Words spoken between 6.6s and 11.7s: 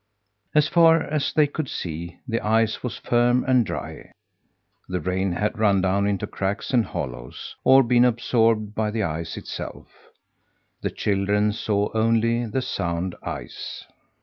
and hollows, or been absorbed by the ice itself. The children